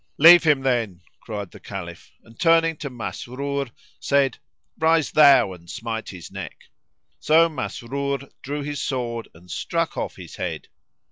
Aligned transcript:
"Leave 0.17 0.43
him 0.43 0.61
then," 0.61 0.99
cried 1.19 1.51
the 1.51 1.59
Caliph 1.59 2.09
and, 2.23 2.39
turning 2.39 2.75
to 2.77 2.89
Masrur 2.89 3.69
said, 3.99 4.39
"Rise 4.79 5.11
thou 5.11 5.53
and 5.53 5.69
smite 5.69 6.09
his 6.09 6.31
neck." 6.31 6.69
So 7.19 7.47
Masrur 7.47 8.27
drew 8.41 8.63
his 8.63 8.81
sword 8.81 9.27
and 9.35 9.51
struck 9.51 9.95
off 9.97 10.15
his 10.15 10.37
head. 10.37 10.69